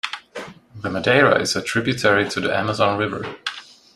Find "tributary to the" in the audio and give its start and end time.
1.61-2.51